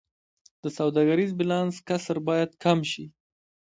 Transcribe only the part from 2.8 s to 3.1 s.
شي